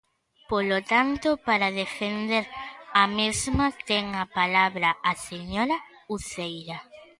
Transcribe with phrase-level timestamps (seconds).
[0.49, 2.45] Polo tanto, para defender
[3.01, 5.77] a mesma, ten a palabra a señora
[6.15, 6.77] Uceira.